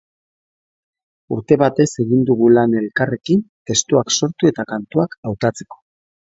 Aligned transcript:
Urte 1.35 1.57
batez 1.63 1.87
egin 2.05 2.25
dugu 2.31 2.49
lan 2.55 2.75
elkarrekin, 2.81 3.45
testuak 3.73 4.13
sortu 4.19 4.53
eta 4.53 4.69
kantuak 4.75 5.19
hautatzeko. 5.29 5.83